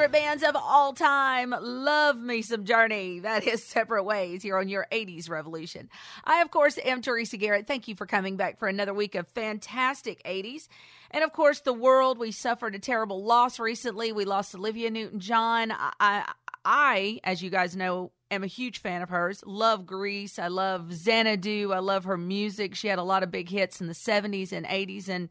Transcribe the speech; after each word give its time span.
Favorite 0.00 0.12
bands 0.12 0.42
of 0.42 0.56
all 0.56 0.94
time. 0.94 1.54
Love 1.60 2.16
me 2.16 2.40
some 2.40 2.64
Journey. 2.64 3.20
That 3.20 3.46
is 3.46 3.62
Separate 3.62 4.04
Ways 4.04 4.42
here 4.42 4.56
on 4.56 4.70
your 4.70 4.86
80s 4.90 5.28
Revolution. 5.28 5.90
I, 6.24 6.40
of 6.40 6.50
course, 6.50 6.78
am 6.82 7.02
Teresa 7.02 7.36
Garrett. 7.36 7.66
Thank 7.66 7.86
you 7.86 7.94
for 7.94 8.06
coming 8.06 8.36
back 8.36 8.58
for 8.58 8.66
another 8.66 8.94
week 8.94 9.14
of 9.14 9.28
fantastic 9.28 10.22
80s. 10.24 10.68
And 11.10 11.22
of 11.22 11.34
course, 11.34 11.60
the 11.60 11.74
world, 11.74 12.16
we 12.18 12.32
suffered 12.32 12.74
a 12.74 12.78
terrible 12.78 13.22
loss 13.22 13.58
recently. 13.58 14.10
We 14.10 14.24
lost 14.24 14.54
Olivia 14.54 14.90
Newton 14.90 15.20
John. 15.20 15.70
I, 15.70 15.92
I, 16.00 16.32
I, 16.64 17.20
as 17.22 17.42
you 17.42 17.50
guys 17.50 17.76
know, 17.76 18.10
am 18.30 18.42
a 18.42 18.46
huge 18.46 18.78
fan 18.80 19.02
of 19.02 19.10
hers. 19.10 19.42
Love 19.44 19.84
Grease. 19.84 20.38
I 20.38 20.48
love 20.48 20.94
Xanadu. 20.94 21.72
I 21.74 21.80
love 21.80 22.04
her 22.04 22.16
music. 22.16 22.74
She 22.74 22.88
had 22.88 22.98
a 22.98 23.04
lot 23.04 23.22
of 23.22 23.30
big 23.30 23.50
hits 23.50 23.82
in 23.82 23.86
the 23.86 23.92
70s 23.92 24.50
and 24.50 24.64
80s. 24.64 25.10
And 25.10 25.28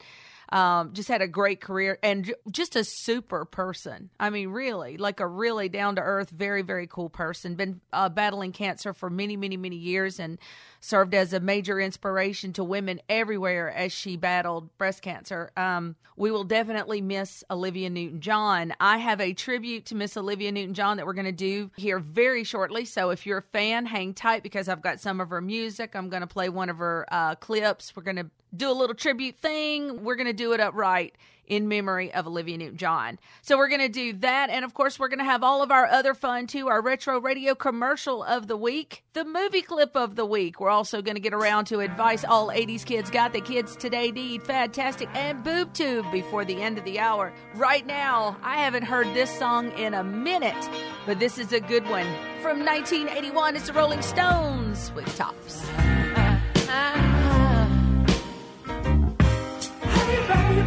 um, 0.52 0.94
just 0.94 1.10
had 1.10 1.22
a 1.22 1.28
great 1.28 1.62
career 1.62 2.00
and 2.02 2.34
just 2.52 2.76
a 2.76 2.84
super 2.84 3.46
person. 3.46 4.10
I 4.20 4.30
mean, 4.30 4.50
really, 4.50 4.98
like 4.98 5.20
a 5.20 5.28
really 5.28 5.70
down 5.70 5.96
to 5.96 6.02
earth, 6.02 6.30
very, 6.30 6.62
very 6.62 6.88
cool 6.88 7.10
person. 7.10 7.56
Been 7.56 7.82
uh, 7.94 8.10
battling 8.10 8.52
cancer 8.52 8.94
for 8.94 9.10
many, 9.10 9.38
many, 9.38 9.58
many 9.58 9.76
years 9.76 10.20
and 10.20 10.40
served 10.80 11.14
as 11.14 11.34
a 11.34 11.40
major 11.40 11.80
inspiration 11.80 12.54
to 12.54 12.64
women 12.64 13.02
everywhere 13.10 13.72
as 13.72 13.92
she 13.92 14.16
battled 14.16 14.76
breast 14.78 15.02
cancer. 15.02 15.52
Um, 15.58 15.96
we 16.16 16.32
will 16.32 16.44
definitely 16.44 17.02
miss 17.02 17.44
Olivia 17.50 17.90
Newton 17.90 18.20
John. 18.20 18.74
I 18.80 18.98
have 18.98 19.22
a 19.22 19.34
tribute 19.34 19.86
to 19.88 19.96
Miss 19.96 20.18
Olivia 20.18 20.52
Newton 20.52 20.74
John 20.74 20.98
that 20.98 21.06
we're 21.06 21.14
going 21.14 21.26
to 21.26 21.32
do 21.32 21.72
here 21.78 22.00
very 22.00 22.44
shortly. 22.44 22.86
So 22.86 23.10
if 23.10 23.26
you're 23.26 23.38
a 23.38 23.42
fan, 23.42 23.86
hang 23.86 24.14
tight 24.14 24.44
because 24.44 24.68
I've 24.68 24.82
got 24.82 25.00
some 25.00 25.22
of 25.22 25.30
her 25.30 25.42
music. 25.42 25.96
I'm 25.96 26.10
going 26.10 26.22
to 26.22 26.28
play 26.28 26.50
one 26.50 26.70
of 26.70 26.78
her 26.78 27.06
uh, 27.12 27.36
clips. 27.36 27.96
We're 27.96 28.04
going 28.04 28.18
to 28.18 28.30
do 28.56 28.70
a 28.70 28.74
little 28.74 28.96
tribute 28.96 29.38
thing. 29.38 30.04
We're 30.04 30.16
going 30.16 30.28
to 30.28 30.34
do 30.34 30.54
it 30.54 30.60
upright 30.60 31.16
in 31.50 31.68
memory 31.68 32.14
of 32.14 32.28
Olivia 32.28 32.58
Newton 32.58 32.78
John. 32.78 33.20
So 33.42 33.58
we're 33.58 33.68
going 33.68 33.82
to 33.82 33.90
do 33.90 34.14
that. 34.20 34.50
And 34.50 34.64
of 34.64 34.74
course, 34.74 35.00
we're 35.00 35.10
going 35.10 35.20
to 35.20 35.26
have 35.26 35.44
all 35.44 35.62
of 35.62 35.72
our 35.72 35.88
other 35.88 36.14
fun 36.14 36.48
too 36.48 36.70
our 36.70 36.82
retro 36.82 37.20
radio 37.20 37.56
commercial 37.56 38.24
of 38.24 38.48
the 38.48 38.56
week, 38.56 39.04
the 39.14 39.26
movie 39.26 39.64
clip 39.64 39.96
of 39.96 40.16
the 40.16 40.26
week. 40.26 40.60
We're 40.60 40.70
also 40.70 41.02
going 41.02 41.16
to 41.16 41.22
get 41.22 41.34
around 41.34 41.66
to 41.66 41.80
advice 41.80 42.24
all 42.24 42.48
80s 42.50 42.86
kids 42.86 43.10
got 43.10 43.34
that 43.34 43.46
kids 43.46 43.76
today 43.76 44.12
need, 44.12 44.44
fantastic, 44.44 45.10
and 45.14 45.44
boob 45.44 45.74
tube 45.74 46.06
before 46.12 46.46
the 46.46 46.62
end 46.62 46.78
of 46.78 46.86
the 46.86 47.00
hour. 47.00 47.34
Right 47.56 47.86
now, 47.86 48.38
I 48.44 48.58
haven't 48.58 48.84
heard 48.84 49.08
this 49.14 49.36
song 49.38 49.72
in 49.72 49.94
a 49.94 50.04
minute, 50.04 50.70
but 51.06 51.20
this 51.20 51.38
is 51.40 51.52
a 51.52 51.60
good 51.60 51.88
one. 51.90 52.06
From 52.42 52.60
1981, 52.64 53.56
it's 53.56 53.68
the 53.68 53.74
Rolling 53.74 54.02
Stones 54.02 54.92
with 54.94 55.14
Tops. 55.16 55.68
Uh, 55.70 56.40
uh, 56.68 56.70
uh. 56.70 57.09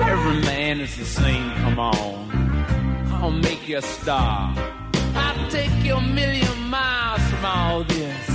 Every 0.00 0.40
man 0.42 0.80
is 0.80 0.96
the 0.96 1.04
same, 1.04 1.50
come 1.56 1.78
on. 1.78 3.06
I'll 3.12 3.30
make 3.30 3.68
you 3.68 3.78
a 3.78 3.82
star. 3.82 4.54
I'll 5.14 5.50
take 5.50 5.70
you 5.84 5.96
a 5.96 6.00
million 6.00 6.58
miles 6.68 7.22
from 7.30 7.44
all 7.44 7.84
this. 7.84 8.28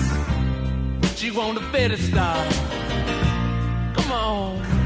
But 1.02 1.24
you 1.24 1.34
want 1.34 1.58
a 1.58 1.72
better 1.72 1.98
star. 1.98 2.46
Come 3.96 4.12
on. 4.12 4.77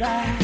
Baby. 0.00 0.39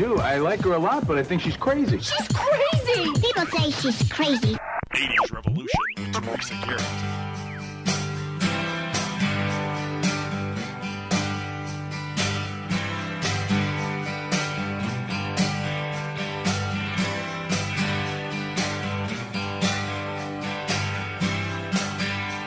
do. 0.00 0.18
I 0.18 0.38
like 0.38 0.62
her 0.62 0.72
a 0.72 0.78
lot, 0.78 1.06
but 1.06 1.18
I 1.18 1.22
think 1.22 1.42
she's 1.42 1.56
crazy. 1.56 1.98
She's 1.98 2.28
crazy! 2.28 3.12
People 3.20 3.46
say 3.46 3.70
she's 3.70 4.08
crazy. 4.10 4.56
80s 4.94 5.32
Revolution 5.32 5.80
with 5.98 6.12
Teresa 6.14 6.54
Garrett. 6.64 6.80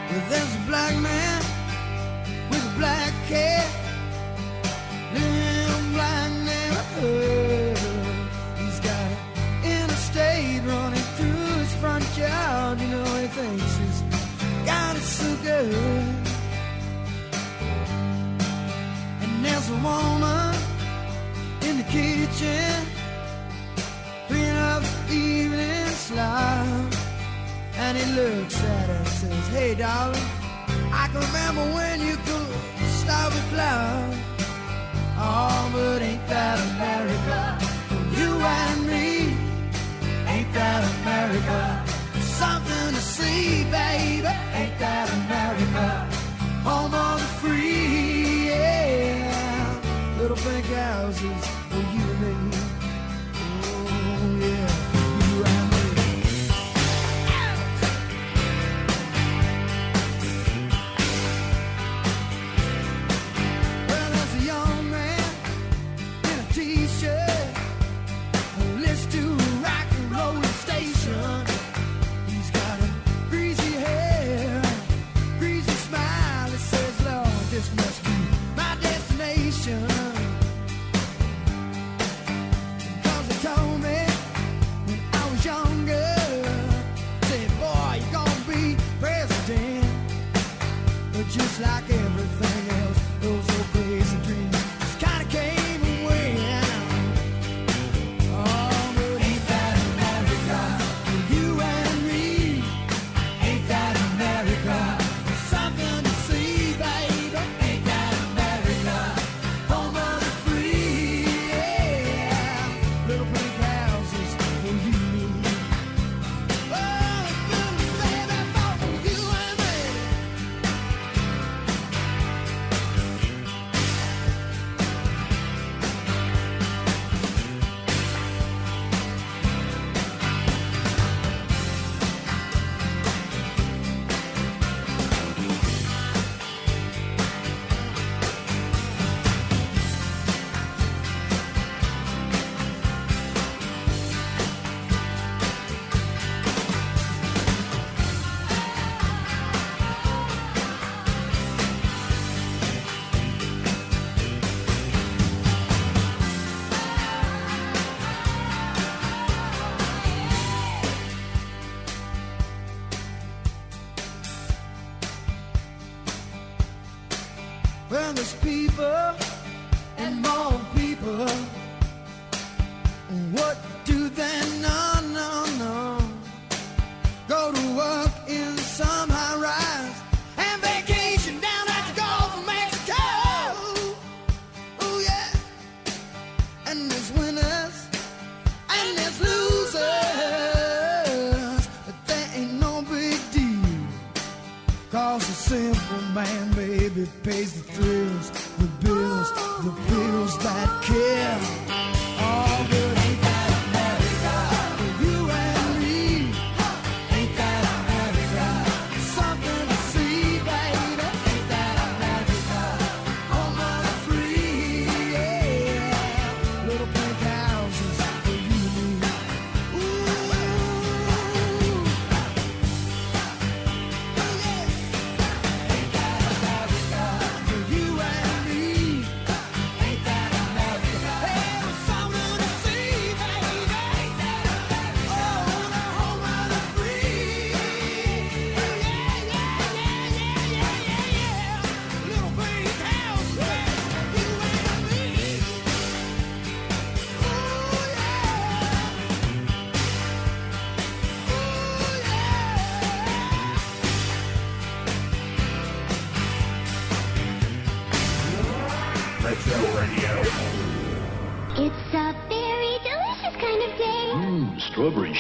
Well, 0.10 0.24
there's 0.30 0.53
And 27.86 27.98
he 27.98 28.06
looks 28.14 28.58
at 28.64 28.88
her 28.88 28.94
and 28.94 29.08
says, 29.08 29.48
Hey, 29.50 29.76
darling, 29.76 30.28
I 31.02 31.04
can 31.12 31.22
remember 31.28 31.64
when 31.78 32.00
you 32.08 32.16
could 32.28 32.88
start 33.02 33.34
with 33.34 33.50
love. 33.54 34.10
Oh, 35.18 35.70
but 35.74 36.02
ain't 36.02 36.26
that 36.28 36.58
America? 36.72 37.40
You 38.18 38.32
and 38.62 38.80
me, 38.92 39.10
ain't 40.34 40.52
that 40.54 40.82
America? 40.96 41.60
Something 42.42 42.90
to 42.96 43.02
see, 43.02 43.64
baby, 43.66 44.34
ain't 44.60 44.78
that 44.80 45.08
America? 45.20 45.88
Home 46.68 46.94
on 46.94 47.18
the 47.20 47.30
free, 47.42 48.48
yeah. 48.48 50.18
Little 50.20 50.38
pink 50.38 50.66
houses. 50.68 51.63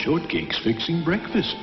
shortcake's 0.03 0.59
fixing 0.63 1.01
breakfast. 1.03 1.55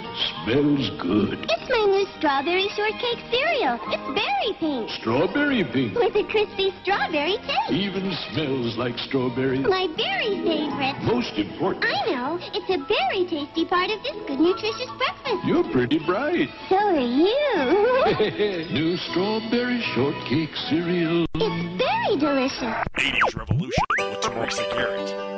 Smells 0.45 0.89
good. 0.99 1.45
It's 1.45 1.69
my 1.69 1.85
new 1.85 2.07
strawberry 2.17 2.69
shortcake 2.73 3.21
cereal. 3.29 3.79
It's 3.93 4.09
berry 4.17 4.57
pink. 4.59 4.89
Strawberry 4.99 5.63
pink. 5.65 5.95
With 5.95 6.17
a 6.17 6.25
crispy 6.25 6.73
strawberry 6.81 7.37
taste. 7.45 7.71
Even 7.71 8.17
smells 8.33 8.79
like 8.79 8.97
strawberry. 8.97 9.59
My 9.61 9.93
berry 9.93 10.41
favorite. 10.41 10.97
Most 11.05 11.37
important. 11.37 11.85
I 11.85 12.01
know. 12.11 12.39
It's 12.57 12.71
a 12.73 12.81
very 12.89 13.29
tasty 13.29 13.67
part 13.67 13.91
of 13.91 14.03
this 14.03 14.17
good, 14.27 14.41
nutritious 14.41 14.89
breakfast. 14.97 15.45
You're 15.45 15.69
pretty 15.71 15.99
bright. 15.99 16.49
So 16.71 16.81
are 16.81 16.97
you. 16.97 18.73
new 18.73 18.97
strawberry 19.13 19.85
shortcake 19.93 20.57
cereal. 20.73 21.27
It's 21.35 21.61
very 21.77 22.17
delicious. 22.17 22.73
80s 22.97 23.37
Revolution 23.37 23.85
with 24.01 24.25
Roxy 24.33 24.65
Garrett. 24.73 25.30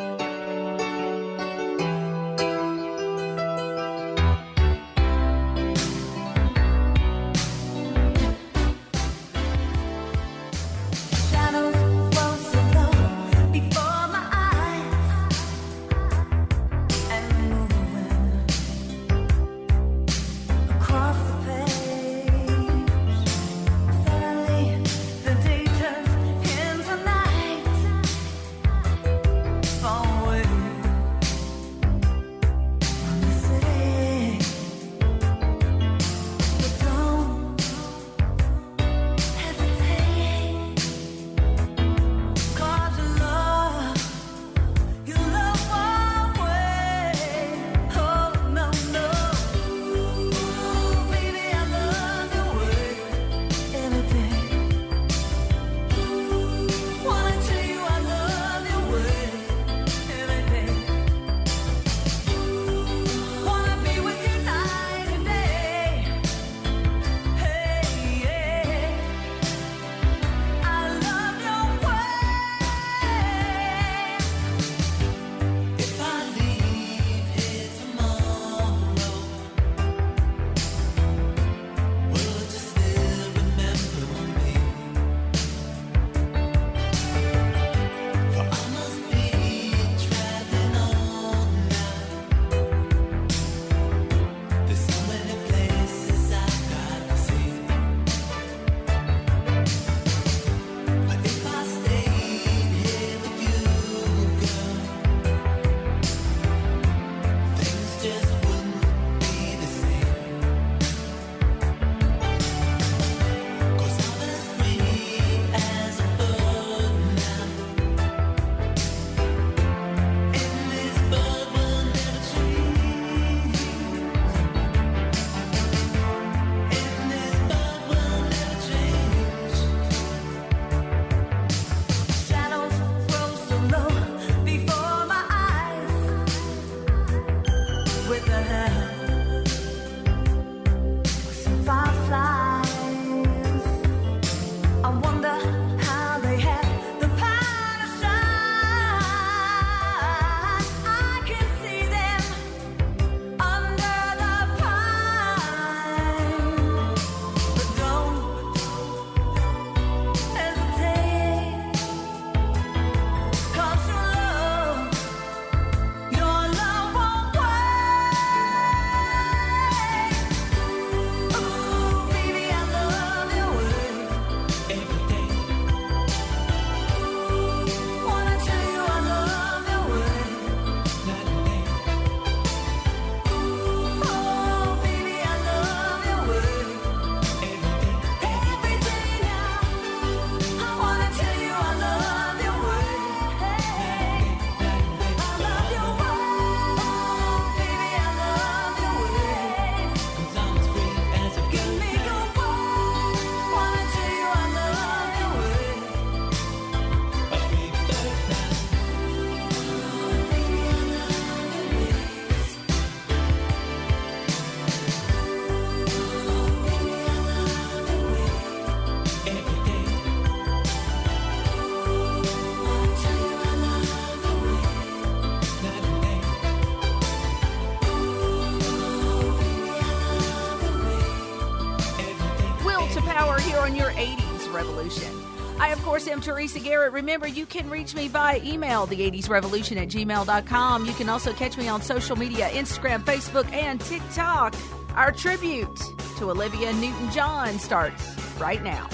Course, 235.92 236.08
am 236.08 236.22
Teresa 236.22 236.58
Garrett. 236.58 236.94
Remember, 236.94 237.26
you 237.26 237.44
can 237.44 237.68
reach 237.68 237.94
me 237.94 238.08
by 238.08 238.40
email, 238.42 238.86
the80srevolution 238.86 239.76
at 239.76 239.88
gmail.com. 239.88 240.86
You 240.86 240.94
can 240.94 241.10
also 241.10 241.34
catch 241.34 241.58
me 241.58 241.68
on 241.68 241.82
social 241.82 242.16
media 242.16 242.48
Instagram, 242.48 243.04
Facebook, 243.04 243.52
and 243.52 243.78
TikTok. 243.78 244.54
Our 244.94 245.12
tribute 245.12 245.76
to 246.16 246.30
Olivia 246.30 246.72
Newton 246.72 247.10
John 247.10 247.58
starts 247.58 248.16
right 248.38 248.62
now. 248.62 248.88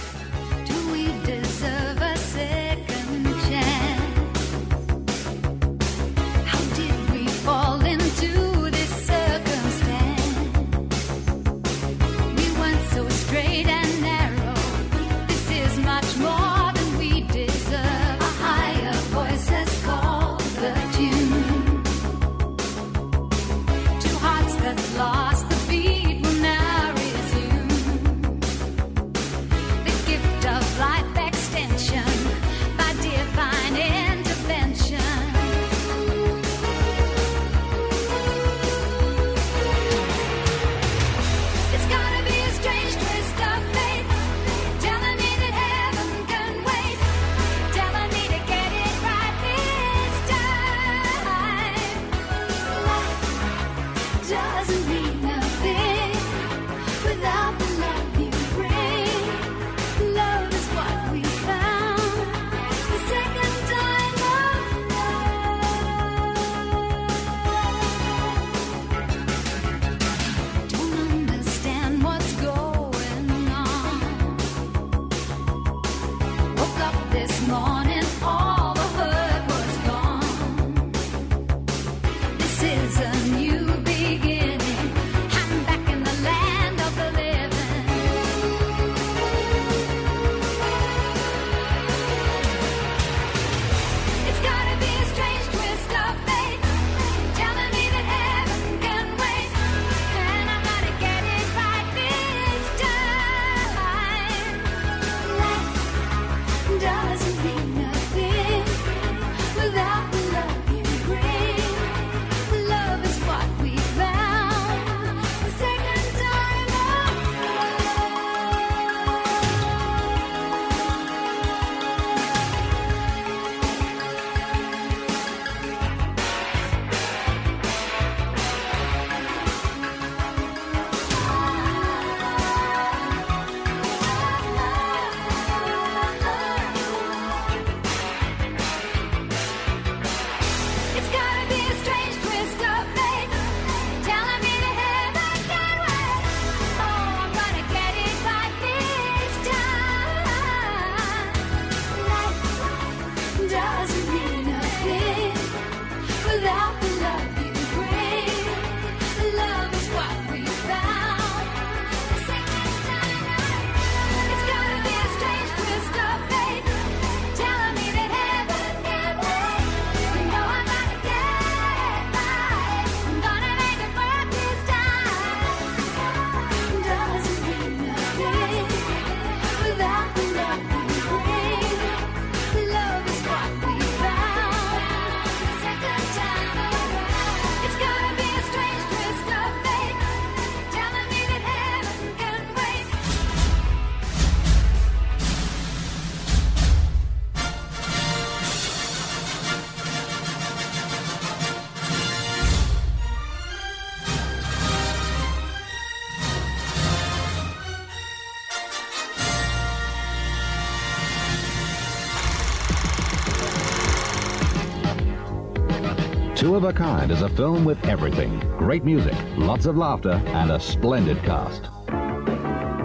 Two 216.48 216.54
of 216.54 216.64
a 216.64 216.72
Kind 216.72 217.11
is 217.11 217.20
a 217.20 217.28
film 217.28 217.62
with 217.66 217.84
everything 217.84 218.40
great 218.56 218.82
music, 218.82 219.12
lots 219.37 219.66
of 219.66 219.76
laughter, 219.76 220.12
and 220.28 220.50
a 220.50 220.58
splendid 220.58 221.22
cast. 221.22 221.64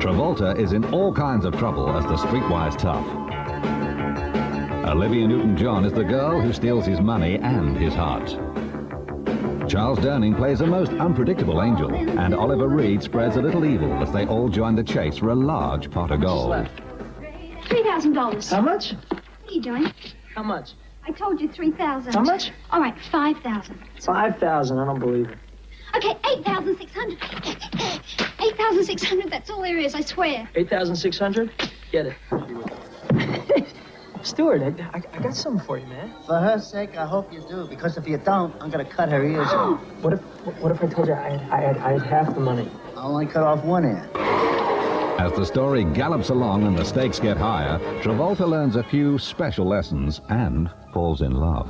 Travolta 0.01 0.59
is 0.59 0.73
in 0.73 0.83
all 0.93 1.13
kinds 1.13 1.45
of 1.45 1.57
trouble 1.57 1.89
as 1.95 2.03
the 2.03 2.17
streetwise 2.17 2.77
tough. 2.77 3.07
Olivia 4.85 5.25
Newton 5.25 5.55
John 5.55 5.85
is 5.85 5.93
the 5.93 6.03
girl 6.03 6.41
who 6.41 6.51
steals 6.51 6.85
his 6.85 6.99
money 6.99 7.37
and 7.37 7.77
his 7.77 7.93
heart. 7.93 8.31
Charles 9.69 9.99
Durning 9.99 10.35
plays 10.35 10.59
a 10.59 10.67
most 10.67 10.91
unpredictable 10.91 11.63
angel, 11.63 11.95
and 12.19 12.35
Oliver 12.35 12.67
Reed 12.67 13.01
spreads 13.01 13.37
a 13.37 13.41
little 13.41 13.63
evil 13.63 13.93
as 14.03 14.11
they 14.11 14.25
all 14.25 14.49
join 14.49 14.75
the 14.75 14.83
chase 14.83 15.19
for 15.19 15.29
a 15.29 15.35
large 15.35 15.89
pot 15.89 16.11
of 16.11 16.19
gold. 16.19 16.67
Three 17.69 17.83
thousand 17.83 18.11
dollars. 18.11 18.51
How 18.51 18.59
much? 18.59 18.91
What 19.07 19.23
are 19.47 19.53
you 19.53 19.61
doing? 19.61 19.93
How 20.35 20.43
much? 20.43 20.73
I 21.05 21.11
told 21.11 21.41
you 21.41 21.49
three 21.49 21.71
thousand. 21.71 22.13
How 22.13 22.21
much? 22.21 22.51
All 22.71 22.79
right, 22.79 22.95
five 23.11 23.37
thousand. 23.39 23.79
Five 24.01 24.37
thousand. 24.39 24.79
I 24.79 24.85
don't 24.85 24.99
believe 24.99 25.29
it. 25.29 25.37
Okay, 25.95 26.15
eight 26.31 26.43
thousand 26.45 26.77
six 26.77 26.91
hundred. 26.93 27.19
Eight 28.39 28.57
thousand 28.57 28.85
six 28.85 29.03
hundred. 29.03 29.29
That's 29.29 29.49
all 29.49 29.61
there 29.61 29.77
is. 29.77 29.95
I 29.95 30.01
swear. 30.01 30.49
Eight 30.55 30.69
thousand 30.69 30.95
six 30.95 31.19
hundred. 31.19 31.51
Get 31.91 32.07
it. 32.07 32.15
Stuart, 34.23 34.61
I, 34.61 34.97
I, 34.97 35.01
I 35.11 35.21
got 35.21 35.35
something 35.35 35.63
for 35.65 35.77
you, 35.77 35.85
man. 35.87 36.13
For 36.25 36.39
her 36.39 36.57
sake, 36.57 36.97
I 36.97 37.05
hope 37.05 37.33
you 37.33 37.43
do, 37.49 37.67
because 37.67 37.97
if 37.97 38.07
you 38.07 38.17
don't, 38.17 38.55
I'm 38.61 38.69
gonna 38.69 38.85
cut 38.85 39.09
her 39.09 39.23
ears 39.23 39.47
off. 39.49 39.81
What 40.01 40.13
if 40.13 40.21
What 40.61 40.71
if 40.71 40.81
I 40.81 40.87
told 40.87 41.07
you 41.07 41.13
I 41.13 41.29
had, 41.29 41.41
I 41.51 41.61
had, 41.61 41.77
I 41.77 41.91
had 41.93 42.01
half 42.03 42.33
the 42.33 42.39
money? 42.39 42.69
I 42.95 43.03
only 43.03 43.25
cut 43.25 43.43
off 43.43 43.63
one 43.65 43.83
ear. 43.83 44.09
As 45.19 45.31
the 45.33 45.45
story 45.45 45.83
gallops 45.83 46.29
along 46.29 46.65
and 46.65 46.77
the 46.77 46.85
stakes 46.85 47.19
get 47.19 47.37
higher, 47.37 47.77
Travolta 48.01 48.47
learns 48.47 48.77
a 48.77 48.83
few 48.83 49.17
special 49.19 49.65
lessons 49.65 50.21
and 50.29 50.69
falls 50.93 51.21
in 51.21 51.33
love. 51.33 51.67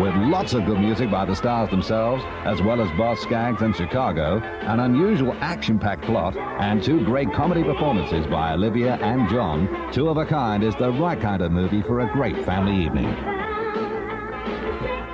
With 0.00 0.14
lots 0.16 0.52
of 0.54 0.66
good 0.66 0.80
music 0.80 1.10
by 1.10 1.24
the 1.24 1.36
stars 1.36 1.70
themselves, 1.70 2.24
as 2.44 2.60
well 2.60 2.80
as 2.80 2.90
Boz 2.98 3.20
Scaggs 3.20 3.62
and 3.62 3.76
Chicago, 3.76 4.38
an 4.38 4.80
unusual 4.80 5.32
action-packed 5.40 6.02
plot, 6.02 6.36
and 6.36 6.82
two 6.82 7.04
great 7.04 7.32
comedy 7.32 7.62
performances 7.62 8.26
by 8.26 8.52
Olivia 8.52 8.96
and 8.96 9.28
John, 9.28 9.68
Two 9.92 10.08
of 10.08 10.16
a 10.16 10.24
Kind 10.24 10.64
is 10.64 10.74
the 10.76 10.90
right 10.90 11.20
kind 11.20 11.40
of 11.40 11.52
movie 11.52 11.82
for 11.82 12.00
a 12.00 12.12
great 12.12 12.44
family 12.44 12.84
evening. 12.84 13.14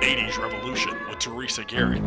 80s 0.01 0.41
Revolution 0.41 0.97
with 1.07 1.19
Teresa 1.19 1.63
Garrett. 1.65 2.01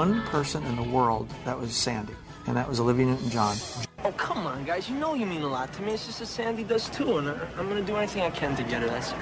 one 0.00 0.22
person 0.28 0.64
in 0.64 0.76
the 0.76 0.82
world 0.96 1.28
that 1.44 1.60
was 1.60 1.76
Sandy, 1.76 2.14
and 2.46 2.56
that 2.56 2.66
was 2.66 2.80
Olivia 2.80 3.04
Newton-John. 3.04 3.54
Oh, 4.02 4.12
come 4.12 4.46
on, 4.46 4.64
guys. 4.64 4.88
You 4.88 4.96
know 4.96 5.12
you 5.12 5.26
mean 5.26 5.42
a 5.42 5.46
lot 5.46 5.74
to 5.74 5.82
me. 5.82 5.92
It's 5.92 6.06
just 6.06 6.20
that 6.20 6.26
Sandy 6.26 6.64
does 6.64 6.88
too, 6.88 7.18
and 7.18 7.28
I'm 7.28 7.68
going 7.68 7.84
to 7.84 7.86
do 7.86 7.98
anything 7.98 8.22
I 8.22 8.30
can 8.30 8.56
to 8.56 8.62
get 8.62 8.80
her. 8.80 8.88
That's 8.88 9.12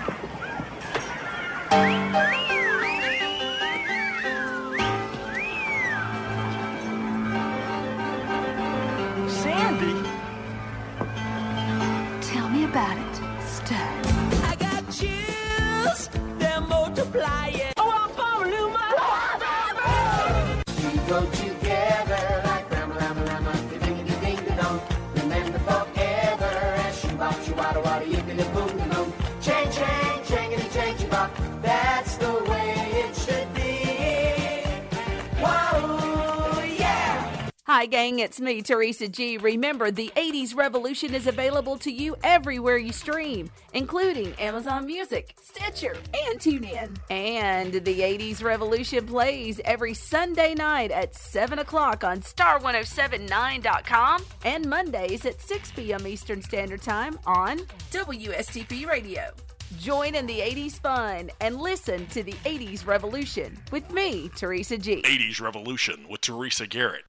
Hi, 37.78 37.86
gang, 37.86 38.18
it's 38.18 38.40
me, 38.40 38.60
Teresa 38.60 39.06
G. 39.06 39.38
Remember, 39.38 39.92
the 39.92 40.10
80s 40.16 40.56
Revolution 40.56 41.14
is 41.14 41.28
available 41.28 41.78
to 41.78 41.92
you 41.92 42.16
everywhere 42.24 42.76
you 42.76 42.92
stream, 42.92 43.52
including 43.72 44.34
Amazon 44.40 44.84
Music, 44.84 45.36
Stitcher, 45.40 45.94
and 46.12 46.40
TuneIn. 46.40 46.96
And 47.08 47.74
the 47.74 48.00
80s 48.00 48.42
Revolution 48.42 49.06
plays 49.06 49.60
every 49.64 49.94
Sunday 49.94 50.54
night 50.54 50.90
at 50.90 51.14
7 51.14 51.60
o'clock 51.60 52.02
on 52.02 52.20
star1079.com 52.20 54.24
and 54.44 54.68
Mondays 54.68 55.24
at 55.24 55.40
6 55.40 55.70
p.m. 55.70 56.04
Eastern 56.04 56.42
Standard 56.42 56.82
Time 56.82 57.16
on 57.26 57.58
WSTP 57.92 58.88
Radio. 58.88 59.30
Join 59.78 60.16
in 60.16 60.26
the 60.26 60.40
80s 60.40 60.80
fun 60.80 61.30
and 61.40 61.60
listen 61.60 62.06
to 62.06 62.24
the 62.24 62.34
80s 62.44 62.88
Revolution 62.88 63.56
with 63.70 63.88
me, 63.92 64.30
Teresa 64.34 64.78
G. 64.78 65.00
80s 65.02 65.40
Revolution 65.40 66.06
with 66.10 66.22
Teresa 66.22 66.66
Garrett. 66.66 67.04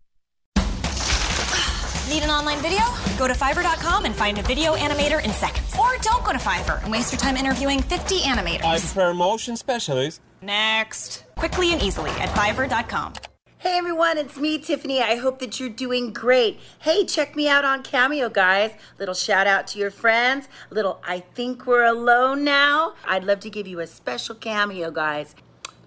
Need 2.09 2.23
an 2.23 2.31
online 2.31 2.57
video? 2.57 2.79
Go 3.19 3.27
to 3.27 3.35
Fiverr.com 3.35 4.05
and 4.05 4.15
find 4.15 4.39
a 4.39 4.41
video 4.41 4.75
animator 4.75 5.23
in 5.23 5.31
seconds. 5.31 5.71
Or 5.79 5.95
don't 6.01 6.23
go 6.23 6.31
to 6.31 6.39
Fiverr 6.39 6.81
and 6.81 6.91
waste 6.91 7.11
your 7.11 7.19
time 7.19 7.37
interviewing 7.37 7.83
50 7.83 8.21
animators. 8.21 8.63
I 8.63 8.79
prefer 8.79 9.13
motion 9.13 9.55
specialists. 9.55 10.19
Next. 10.41 11.23
Quickly 11.35 11.71
and 11.71 11.79
easily 11.83 12.09
at 12.11 12.29
Fiverr.com. 12.29 13.13
Hey 13.59 13.77
everyone, 13.77 14.17
it's 14.17 14.39
me, 14.39 14.57
Tiffany. 14.57 15.03
I 15.03 15.17
hope 15.17 15.37
that 15.37 15.59
you're 15.59 15.69
doing 15.69 16.11
great. 16.11 16.59
Hey, 16.79 17.05
check 17.05 17.35
me 17.35 17.47
out 17.47 17.63
on 17.63 17.83
Cameo, 17.83 18.29
guys. 18.29 18.71
Little 18.97 19.13
shout 19.13 19.45
out 19.45 19.67
to 19.67 19.77
your 19.77 19.91
friends. 19.91 20.47
Little, 20.71 20.99
I 21.03 21.19
think 21.19 21.67
we're 21.67 21.85
alone 21.85 22.43
now. 22.43 22.95
I'd 23.05 23.23
love 23.23 23.39
to 23.41 23.51
give 23.51 23.67
you 23.67 23.81
a 23.81 23.87
special 23.87 24.33
cameo, 24.33 24.89
guys. 24.89 25.35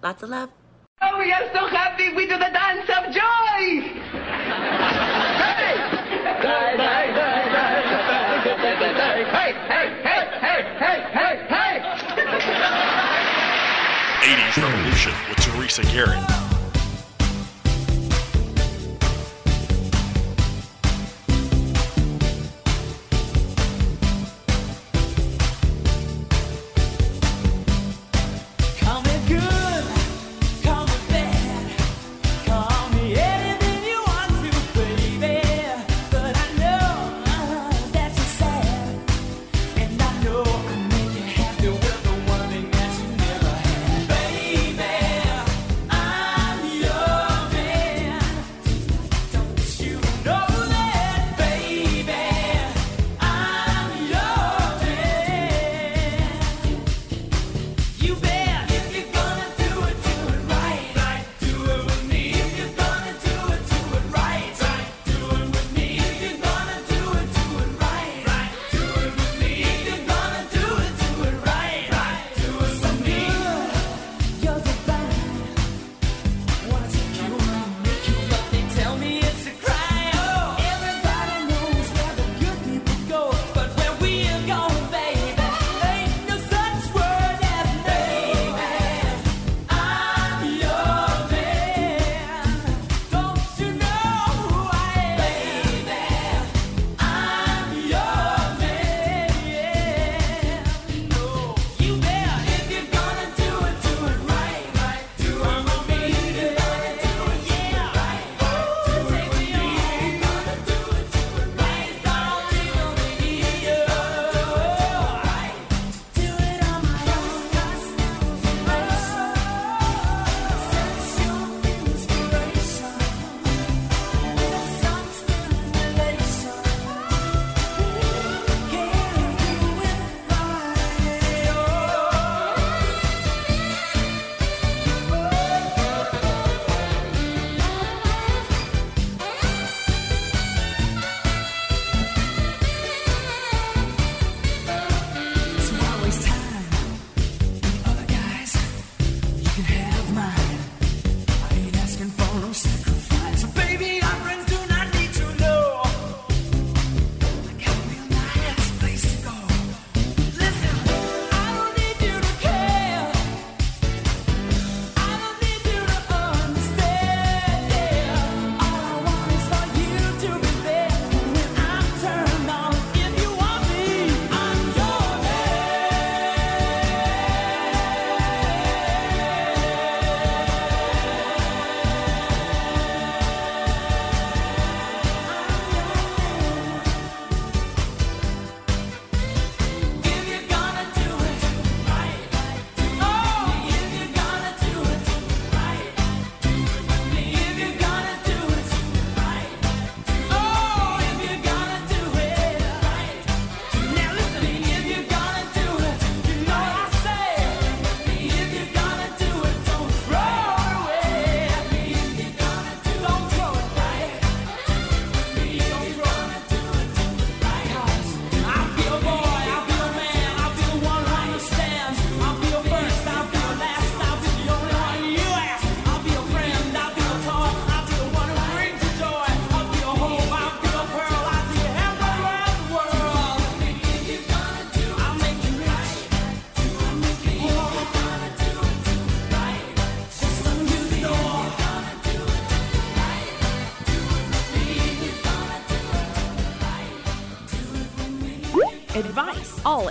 Lots 0.01 0.23
of 0.23 0.29
love. 0.29 0.51
Oh, 1.01 1.19
we 1.19 1.33
are 1.33 1.51
so 1.51 1.67
happy 1.67 2.13
with 2.13 2.29
the 2.29 2.37
dance 2.37 2.89
of 2.89 3.13
joy! 3.13 5.32
80s 14.23 14.61
Revolution 14.61 15.13
with 15.29 15.37
Teresa 15.39 15.83
Garrett. 15.83 16.42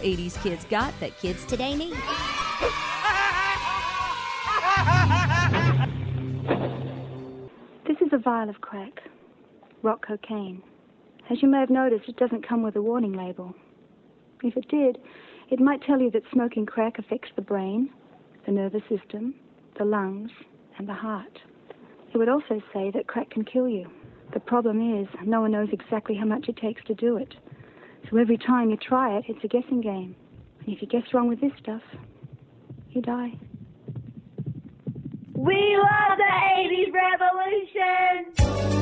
80s 0.02 0.42
kids 0.42 0.64
got 0.66 0.92
that 1.00 1.18
kids 1.18 1.44
today 1.46 1.74
need. 1.74 1.96
This 7.86 7.96
is 8.00 8.12
a 8.12 8.18
vial 8.18 8.48
of 8.48 8.60
crack, 8.60 9.02
rock 9.82 10.06
cocaine. 10.06 10.62
As 11.30 11.42
you 11.42 11.48
may 11.48 11.60
have 11.60 11.70
noticed, 11.70 12.08
it 12.08 12.16
doesn't 12.16 12.46
come 12.46 12.62
with 12.62 12.76
a 12.76 12.82
warning 12.82 13.12
label. 13.12 13.54
If 14.42 14.56
it 14.56 14.68
did, 14.68 14.98
it 15.50 15.60
might 15.60 15.82
tell 15.82 16.00
you 16.00 16.10
that 16.10 16.22
smoking 16.32 16.66
crack 16.66 16.98
affects 16.98 17.30
the 17.36 17.42
brain, 17.42 17.90
the 18.44 18.52
nervous 18.52 18.82
system, 18.88 19.34
the 19.78 19.84
lungs, 19.84 20.30
and 20.78 20.88
the 20.88 20.94
heart. 20.94 21.38
It 22.12 22.18
would 22.18 22.28
also 22.28 22.60
say 22.74 22.90
that 22.90 23.06
crack 23.06 23.30
can 23.30 23.44
kill 23.44 23.68
you. 23.68 23.90
The 24.32 24.40
problem 24.40 25.00
is, 25.00 25.06
no 25.24 25.42
one 25.42 25.52
knows 25.52 25.68
exactly 25.72 26.14
how 26.14 26.24
much 26.24 26.48
it 26.48 26.56
takes 26.56 26.82
to 26.84 26.94
do 26.94 27.16
it. 27.16 27.34
So 28.10 28.18
every 28.18 28.38
time 28.38 28.70
you 28.70 28.76
try 28.76 29.16
it, 29.16 29.24
it's 29.28 29.42
a 29.44 29.48
guessing 29.48 29.80
game. 29.80 30.14
And 30.60 30.74
if 30.74 30.82
you 30.82 30.88
guess 30.88 31.02
wrong 31.12 31.28
with 31.28 31.40
this 31.40 31.52
stuff, 31.58 31.82
you 32.90 33.02
die. 33.02 33.32
We 35.34 35.76
love 35.76 36.18
the 36.18 36.32
80s 36.58 36.92
revolution! 36.92 38.81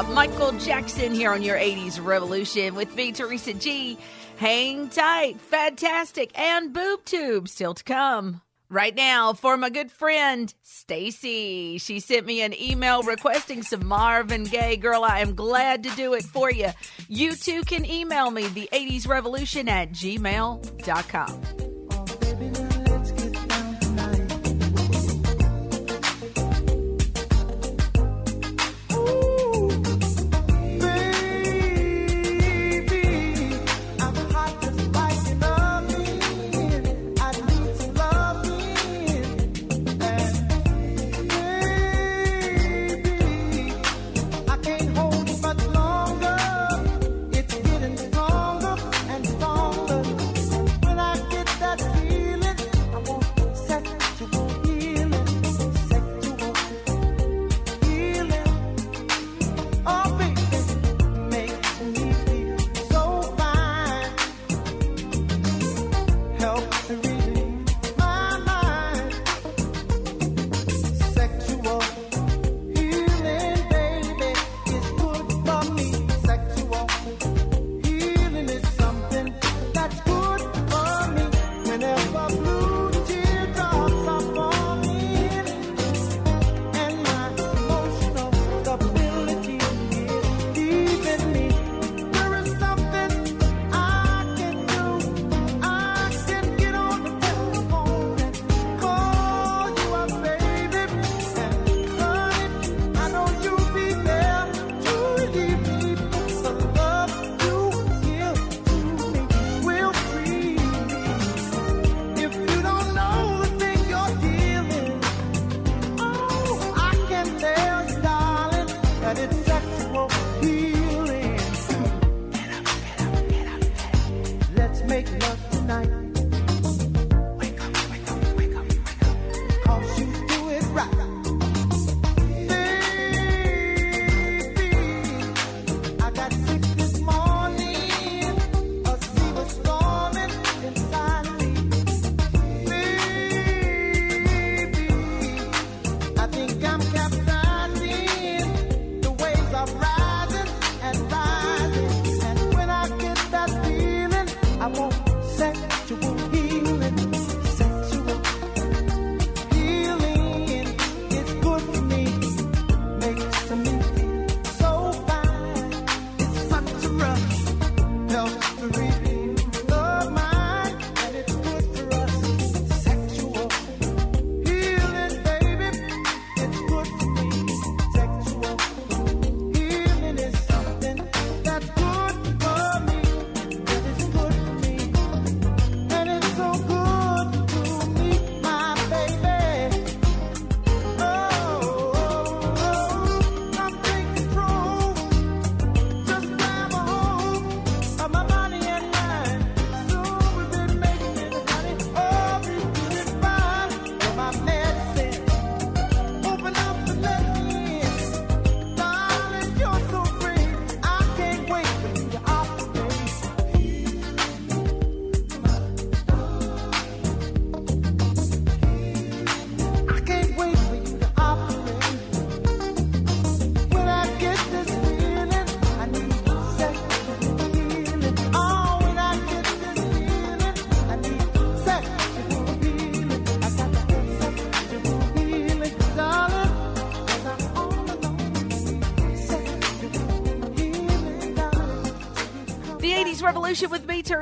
Uh, 0.00 0.02
Michael 0.14 0.52
Jackson 0.52 1.12
here 1.12 1.30
on 1.30 1.42
your 1.42 1.58
80s 1.58 2.02
Revolution 2.02 2.74
with 2.74 2.96
me, 2.96 3.12
Teresa 3.12 3.52
G. 3.52 3.98
Hang 4.38 4.88
tight, 4.88 5.38
fantastic, 5.38 6.30
and 6.38 6.72
boob 6.72 7.04
tube 7.04 7.48
still 7.48 7.74
to 7.74 7.84
come. 7.84 8.40
Right 8.70 8.94
now, 8.94 9.34
for 9.34 9.58
my 9.58 9.68
good 9.68 9.90
friend 9.90 10.54
Stacy, 10.62 11.76
she 11.76 12.00
sent 12.00 12.24
me 12.24 12.40
an 12.40 12.58
email 12.58 13.02
requesting 13.02 13.62
some 13.62 13.86
Marvin 13.86 14.44
Gaye. 14.44 14.76
Girl, 14.76 15.04
I 15.04 15.20
am 15.20 15.34
glad 15.34 15.82
to 15.82 15.90
do 15.90 16.14
it 16.14 16.24
for 16.24 16.50
you. 16.50 16.70
You 17.08 17.36
too 17.36 17.62
can 17.64 17.84
email 17.84 18.30
me 18.30 18.46
the 18.46 18.70
80s 18.72 19.06
Revolution 19.06 19.68
at 19.68 19.92
gmail.com. 19.92 21.69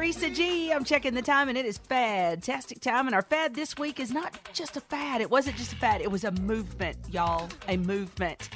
Teresa 0.09 0.31
G. 0.31 0.73
I'm 0.73 0.85
checking 0.85 1.13
the 1.13 1.21
time, 1.21 1.51
and 1.51 1.59
it 1.59 1.67
is 1.67 1.77
fantastic 1.77 2.81
time. 2.81 3.05
And 3.09 3.15
our 3.15 3.21
fad 3.21 3.55
this 3.55 3.77
week 3.77 4.01
is 4.01 4.11
not 4.11 4.39
just 4.55 4.79
a 4.79 4.81
fad. 4.81 5.21
It 5.21 5.31
wasn't 5.31 5.57
just 5.57 5.75
a 5.75 5.77
fad, 5.77 6.01
it 6.01 6.11
was 6.11 6.25
a 6.25 6.31
movement, 6.31 6.97
y'all. 7.11 7.47
A 7.69 7.77
movement. 7.77 8.49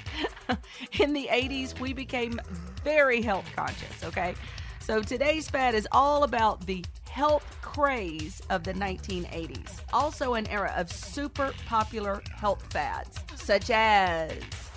In 0.98 1.12
the 1.12 1.28
80s, 1.30 1.78
we 1.78 1.92
became 1.92 2.40
very 2.82 3.20
health 3.20 3.44
conscious, 3.54 4.02
okay? 4.02 4.34
So 4.80 5.02
today's 5.02 5.50
fad 5.50 5.74
is 5.74 5.86
all 5.92 6.24
about 6.24 6.64
the 6.64 6.82
health 7.10 7.44
craze 7.60 8.40
of 8.48 8.64
the 8.64 8.72
1980s. 8.72 9.80
Also, 9.92 10.32
an 10.32 10.46
era 10.46 10.72
of 10.74 10.90
super 10.90 11.52
popular 11.66 12.22
health 12.34 12.64
fads, 12.72 13.18
such 13.34 13.68
as 13.68 14.32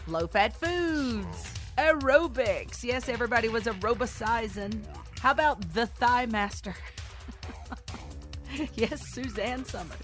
low 0.07 0.27
fat 0.27 0.53
foods, 0.53 1.53
aerobics. 1.77 2.83
Yes, 2.83 3.07
everybody 3.07 3.47
was 3.47 3.63
aerobicizing. 3.63 4.85
How 5.19 5.31
about 5.31 5.73
the 5.73 5.87
Thigh 5.87 6.25
Master? 6.27 6.75
yes, 8.75 9.01
Suzanne 9.13 9.65
Somers. 9.65 9.97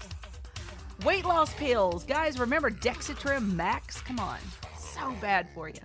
Weight 1.04 1.24
loss 1.24 1.52
pills. 1.54 2.04
Guys, 2.04 2.38
remember 2.38 2.70
Dexatrim 2.70 3.54
Max? 3.54 4.00
Come 4.02 4.20
on. 4.20 4.38
So 4.78 5.14
bad 5.20 5.48
for 5.54 5.68
you. 5.68 5.80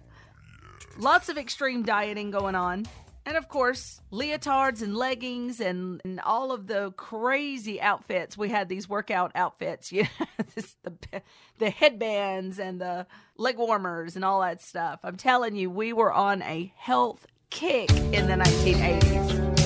Lots 0.97 1.30
of 1.30 1.38
extreme 1.38 1.84
dieting 1.84 2.32
going 2.32 2.55
on. 2.55 2.86
And 3.28 3.36
of 3.36 3.49
course, 3.49 3.99
leotards 4.09 4.82
and 4.82 4.95
leggings 4.95 5.59
and, 5.59 5.99
and 6.05 6.19
all 6.21 6.53
of 6.53 6.65
the 6.67 6.91
crazy 6.95 7.82
outfits. 7.82 8.38
We 8.38 8.47
had 8.47 8.69
these 8.69 8.88
workout 8.88 9.34
outfits, 9.36 9.91
you 9.91 10.03
know, 10.03 10.45
this, 10.55 10.75
the, 10.84 11.21
the 11.57 11.69
headbands 11.69 12.57
and 12.57 12.80
the 12.80 13.05
leg 13.38 13.57
warmers 13.57 14.15
and 14.15 14.23
all 14.23 14.41
that 14.41 14.61
stuff. 14.61 15.01
I'm 15.03 15.17
telling 15.17 15.55
you, 15.57 15.69
we 15.69 15.91
were 15.91 16.11
on 16.11 16.41
a 16.41 16.71
health 16.78 17.28
kick 17.50 17.89
in 17.91 18.28
the 18.28 18.34
1980s. 18.34 19.57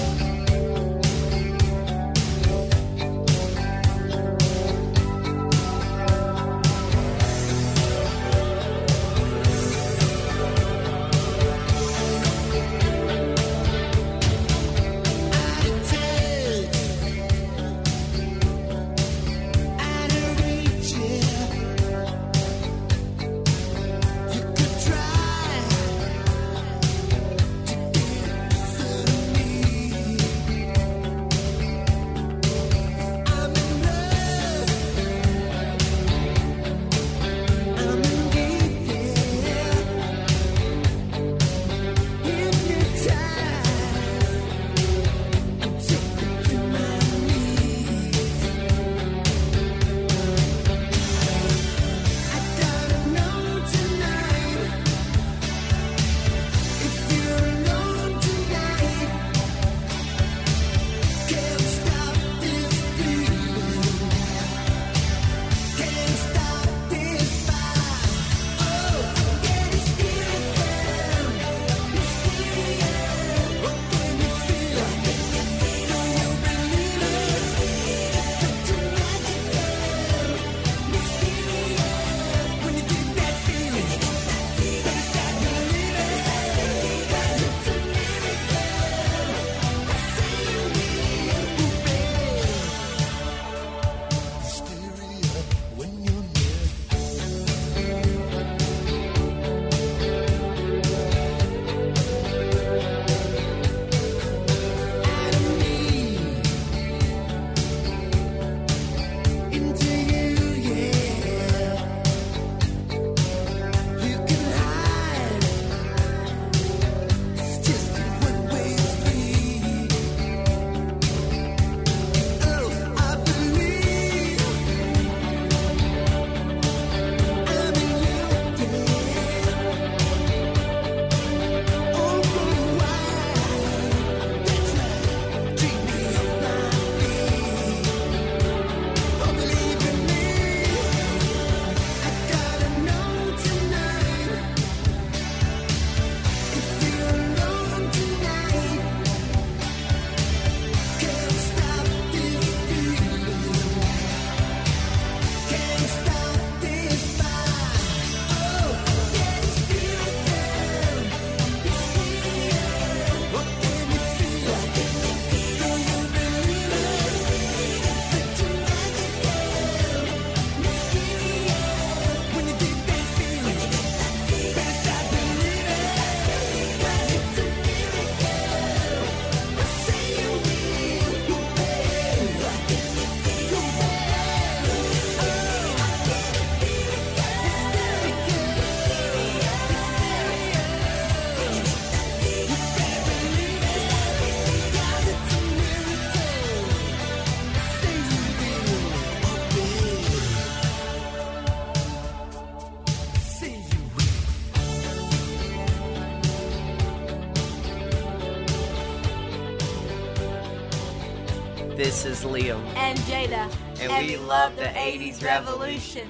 This 211.82 212.06
is 212.06 212.24
Liam. 212.24 212.64
And 212.76 212.96
Jada. 213.00 213.52
And 213.80 214.08
we 214.08 214.16
love 214.16 214.56
the 214.56 214.66
80s 214.66 215.24
revolution. 215.24 216.08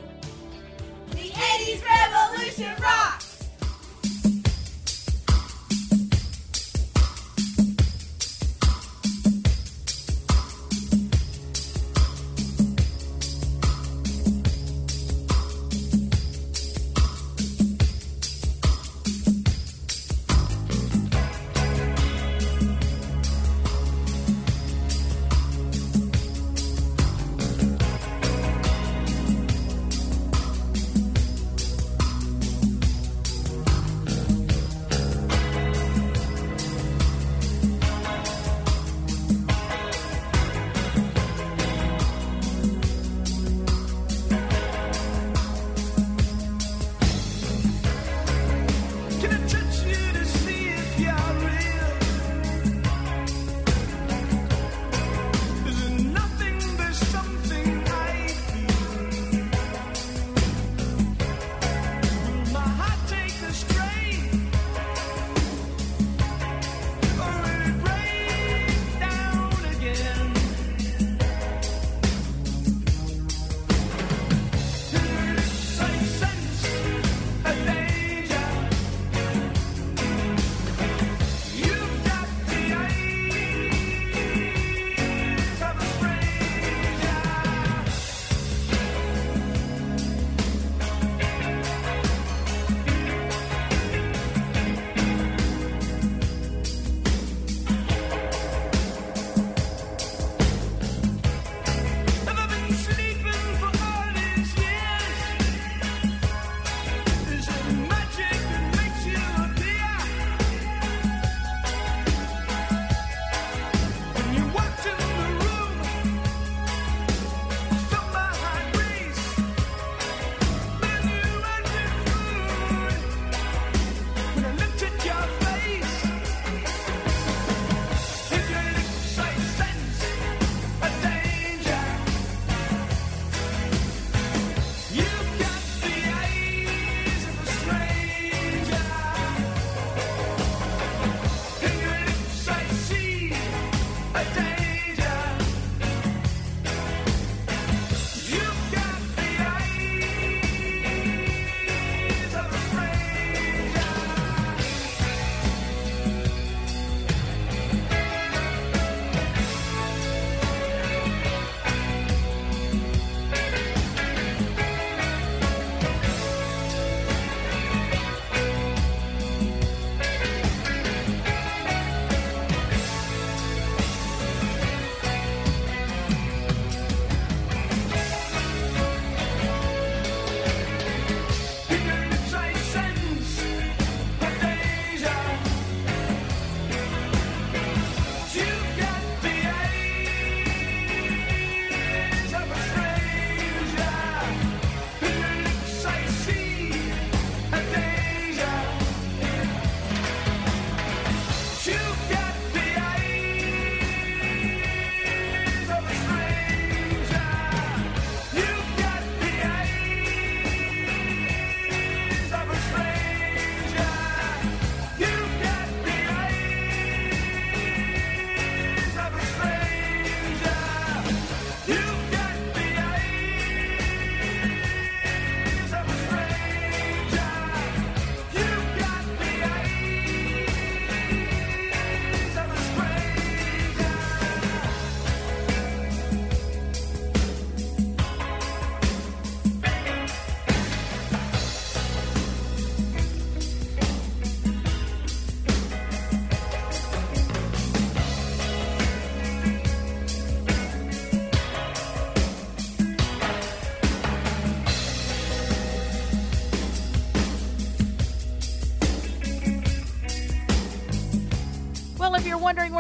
The 1.12 1.30
80s 1.30 1.82
revolution 1.88 2.76
rocks! 2.84 3.21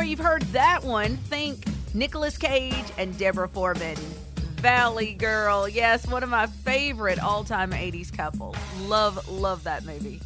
Where 0.01 0.09
you've 0.09 0.17
heard 0.17 0.41
that 0.45 0.83
one, 0.83 1.15
think 1.15 1.63
Nicolas 1.93 2.35
Cage 2.35 2.85
and 2.97 3.15
Deborah 3.19 3.47
Foreman. 3.47 3.95
Valley 4.55 5.13
Girl. 5.13 5.69
Yes, 5.69 6.07
one 6.07 6.23
of 6.23 6.29
my 6.29 6.47
favorite 6.47 7.19
all 7.19 7.43
time 7.43 7.69
80s 7.69 8.11
couples. 8.11 8.57
Love, 8.79 9.29
love 9.29 9.63
that 9.65 9.85
movie. 9.85 10.19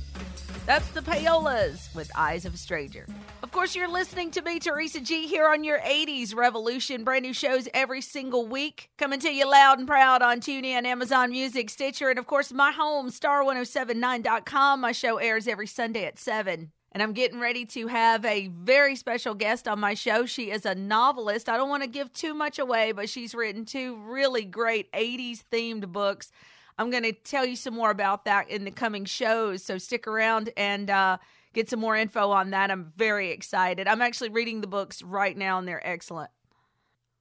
That's 0.66 0.88
the 0.92 1.02
Payolas 1.02 1.94
with 1.94 2.10
Eyes 2.16 2.46
of 2.46 2.54
a 2.54 2.58
Stranger. 2.58 3.06
Of 3.44 3.52
course, 3.52 3.76
you're 3.76 3.92
listening 3.92 4.32
to 4.32 4.42
me, 4.42 4.60
Teresa 4.60 5.02
G, 5.02 5.28
here 5.28 5.50
on 5.50 5.66
your 5.66 5.82
80s 5.82 6.34
Revolution. 6.34 7.04
Brand 7.04 7.24
new 7.24 7.34
shows 7.34 7.68
every 7.74 8.00
single 8.00 8.48
week. 8.48 8.90
Coming 8.98 9.20
to 9.20 9.30
you 9.30 9.46
loud 9.52 9.80
and 9.80 9.88
proud 9.90 10.22
on 10.22 10.40
TuneIn, 10.40 10.86
Amazon 10.86 11.32
Music, 11.32 11.70
Stitcher, 11.70 12.10
and 12.10 12.18
of 12.18 12.28
course, 12.28 12.54
my 12.54 12.72
home, 12.72 13.10
star1079.com. 13.10 14.80
My 14.80 14.94
show 14.94 15.18
airs 15.18 15.50
every 15.50 15.68
Sunday 15.68 16.06
at 16.06 16.18
7. 16.18 16.72
And 16.96 17.04
I'm 17.04 17.12
getting 17.12 17.42
ready 17.42 17.66
to 17.66 17.88
have 17.88 18.24
a 18.24 18.48
very 18.48 18.96
special 18.96 19.34
guest 19.34 19.68
on 19.68 19.82
my 19.82 19.96
show. 19.96 20.26
She 20.26 20.50
is 20.50 20.66
a 20.66 20.76
novelist. 20.76 21.50
I 21.50 21.58
don't 21.58 21.68
want 21.68 21.84
to 21.84 21.90
give 21.90 22.14
too 22.14 22.34
much 22.34 22.58
away, 22.58 22.94
but 22.94 23.10
she's 23.10 23.36
written 23.36 23.66
two 23.66 23.98
really 23.98 24.46
great 24.46 24.90
80s 24.94 25.44
themed 25.52 25.90
books. 25.90 26.32
I'm 26.80 26.90
going 26.92 27.04
to 27.04 27.12
tell 27.12 27.46
you 27.46 27.58
some 27.58 27.74
more 27.74 27.92
about 27.92 28.24
that 28.24 28.50
in 28.50 28.64
the 28.64 28.72
coming 28.72 29.04
shows. 29.04 29.62
So 29.62 29.78
stick 29.78 30.08
around 30.08 30.52
and 30.56 30.90
uh, 30.90 31.18
get 31.52 31.70
some 31.70 31.82
more 31.82 31.98
info 31.98 32.32
on 32.32 32.52
that. 32.52 32.72
I'm 32.72 32.94
very 32.96 33.32
excited. 33.32 33.90
I'm 33.90 34.02
actually 34.02 34.30
reading 34.30 34.62
the 34.62 34.68
books 34.68 35.04
right 35.04 35.36
now, 35.36 35.60
and 35.60 35.68
they're 35.68 35.86
excellent. 35.86 36.32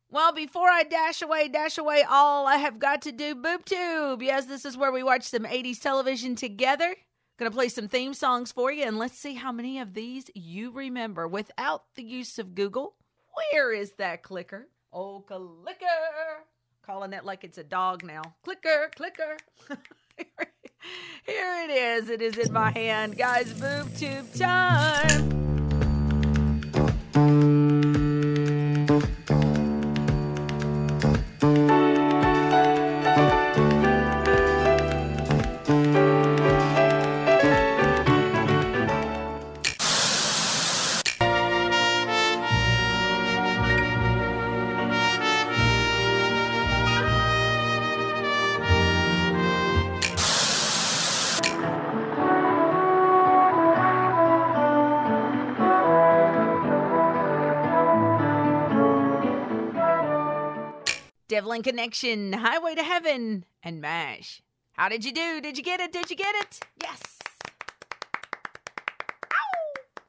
Well, 0.08 0.32
before 0.32 0.68
I 0.68 0.84
dash 0.84 1.20
away, 1.20 1.48
dash 1.48 1.78
away 1.78 2.04
all, 2.08 2.46
I 2.46 2.58
have 2.58 2.78
got 2.78 3.02
to 3.02 3.10
do 3.10 3.34
BoobTube. 3.34 4.22
Yes, 4.22 4.44
this 4.44 4.64
is 4.64 4.76
where 4.76 4.92
we 4.92 5.02
watch 5.02 5.24
some 5.24 5.42
80s 5.42 5.80
television 5.80 6.36
together. 6.36 6.94
Gonna 7.36 7.50
play 7.50 7.68
some 7.68 7.88
theme 7.88 8.14
songs 8.14 8.52
for 8.52 8.70
you, 8.70 8.84
and 8.84 8.96
let's 8.96 9.18
see 9.18 9.34
how 9.34 9.50
many 9.50 9.80
of 9.80 9.92
these 9.94 10.30
you 10.34 10.70
remember 10.70 11.26
without 11.26 11.82
the 11.96 12.04
use 12.04 12.38
of 12.38 12.54
Google. 12.54 12.94
Where 13.50 13.72
is 13.72 13.94
that 13.94 14.22
clicker? 14.22 14.68
Oh, 14.92 15.24
clicker! 15.26 16.44
Calling 16.86 17.12
it 17.12 17.24
like 17.24 17.42
it's 17.42 17.58
a 17.58 17.64
dog 17.64 18.04
now. 18.04 18.22
Clicker, 18.44 18.88
clicker. 18.94 19.36
Here 21.26 21.64
it 21.64 21.70
is. 21.70 22.08
It 22.08 22.22
is 22.22 22.38
in 22.38 22.52
my 22.52 22.70
hand. 22.70 23.18
Guys, 23.18 23.52
boob 23.54 23.96
tube 23.96 24.32
time. 24.34 25.34
Devlin 61.44 61.62
Connection, 61.62 62.32
Highway 62.32 62.74
to 62.74 62.82
Heaven, 62.82 63.44
and 63.62 63.78
MASH. 63.78 64.40
How 64.72 64.88
did 64.88 65.04
you 65.04 65.12
do? 65.12 65.42
Did 65.42 65.58
you 65.58 65.62
get 65.62 65.78
it? 65.78 65.92
Did 65.92 66.08
you 66.08 66.16
get 66.16 66.34
it? 66.36 66.58
Yes. 66.82 67.18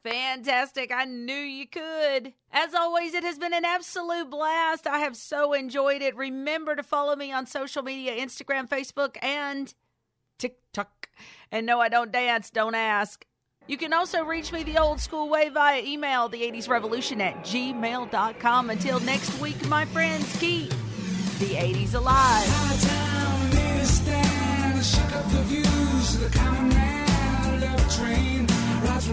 Fantastic. 0.02 0.90
I 0.90 1.04
knew 1.04 1.34
you 1.34 1.66
could. 1.66 2.32
As 2.50 2.72
always, 2.72 3.12
it 3.12 3.22
has 3.22 3.38
been 3.38 3.52
an 3.52 3.66
absolute 3.66 4.30
blast. 4.30 4.86
I 4.86 5.00
have 5.00 5.14
so 5.14 5.52
enjoyed 5.52 6.00
it. 6.00 6.16
Remember 6.16 6.74
to 6.74 6.82
follow 6.82 7.14
me 7.14 7.32
on 7.32 7.44
social 7.44 7.82
media 7.82 8.16
Instagram, 8.16 8.66
Facebook, 8.66 9.22
and 9.22 9.74
TikTok. 10.38 11.10
And 11.52 11.66
no, 11.66 11.82
I 11.82 11.90
don't 11.90 12.10
dance, 12.10 12.48
don't 12.48 12.74
ask. 12.74 13.26
You 13.66 13.76
can 13.76 13.92
also 13.92 14.24
reach 14.24 14.52
me 14.52 14.62
the 14.62 14.78
old 14.78 15.00
school 15.00 15.28
way 15.28 15.50
via 15.50 15.82
email, 15.82 16.30
the80srevolution 16.30 17.20
at 17.20 17.44
gmail.com. 17.44 18.70
Until 18.70 19.00
next 19.00 19.38
week, 19.38 19.68
my 19.68 19.84
friends, 19.84 20.34
keep 20.38 20.72
the 21.38 21.54
80s 21.54 21.94
alive. 21.94 22.86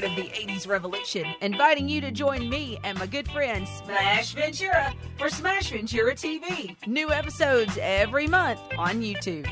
Garrett 0.00 0.18
of 0.18 0.24
the 0.24 0.30
80s 0.30 0.66
Revolution, 0.66 1.26
inviting 1.40 1.88
you 1.88 2.00
to 2.00 2.10
join 2.10 2.48
me 2.48 2.78
and 2.84 2.98
my 2.98 3.06
good 3.06 3.30
friend 3.30 3.66
Smash 3.66 4.34
Ventura 4.34 4.94
for 5.18 5.28
Smash 5.28 5.70
Ventura 5.70 6.14
TV. 6.14 6.76
New 6.86 7.10
episodes 7.10 7.78
every 7.80 8.26
month 8.26 8.60
on 8.78 9.02
YouTube. 9.02 9.46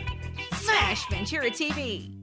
Smash 0.54 1.08
Ventura 1.10 1.50
TV. 1.50 2.17